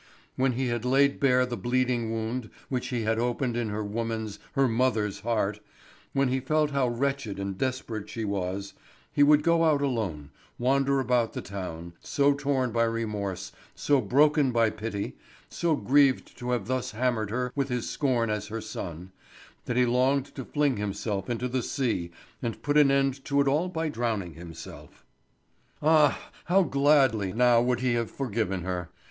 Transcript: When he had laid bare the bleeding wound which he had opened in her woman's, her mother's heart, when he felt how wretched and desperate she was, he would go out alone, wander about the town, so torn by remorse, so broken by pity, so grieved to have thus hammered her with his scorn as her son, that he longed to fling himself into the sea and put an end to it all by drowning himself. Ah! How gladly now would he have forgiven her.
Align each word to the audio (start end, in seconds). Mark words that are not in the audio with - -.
When 0.35 0.53
he 0.53 0.69
had 0.69 0.83
laid 0.83 1.19
bare 1.19 1.45
the 1.45 1.55
bleeding 1.55 2.09
wound 2.09 2.49
which 2.69 2.87
he 2.87 3.03
had 3.03 3.19
opened 3.19 3.55
in 3.55 3.69
her 3.69 3.83
woman's, 3.83 4.39
her 4.53 4.67
mother's 4.67 5.19
heart, 5.19 5.59
when 6.13 6.29
he 6.29 6.39
felt 6.39 6.71
how 6.71 6.87
wretched 6.87 7.37
and 7.37 7.55
desperate 7.55 8.09
she 8.09 8.25
was, 8.25 8.73
he 9.13 9.21
would 9.21 9.43
go 9.43 9.63
out 9.63 9.83
alone, 9.83 10.31
wander 10.57 10.99
about 10.99 11.33
the 11.33 11.41
town, 11.43 11.93
so 11.99 12.33
torn 12.33 12.71
by 12.71 12.81
remorse, 12.85 13.51
so 13.75 14.01
broken 14.01 14.51
by 14.51 14.71
pity, 14.71 15.17
so 15.49 15.75
grieved 15.75 16.35
to 16.39 16.49
have 16.49 16.65
thus 16.65 16.93
hammered 16.93 17.29
her 17.29 17.51
with 17.53 17.69
his 17.69 17.87
scorn 17.87 18.31
as 18.31 18.47
her 18.47 18.59
son, 18.59 19.11
that 19.65 19.77
he 19.77 19.85
longed 19.85 20.33
to 20.33 20.43
fling 20.43 20.77
himself 20.77 21.29
into 21.29 21.47
the 21.47 21.61
sea 21.61 22.09
and 22.41 22.63
put 22.63 22.75
an 22.75 22.89
end 22.89 23.23
to 23.25 23.39
it 23.39 23.47
all 23.47 23.69
by 23.69 23.87
drowning 23.87 24.33
himself. 24.33 25.05
Ah! 25.79 26.31
How 26.45 26.63
gladly 26.63 27.33
now 27.33 27.61
would 27.61 27.81
he 27.81 27.93
have 27.93 28.09
forgiven 28.09 28.63
her. 28.63 28.89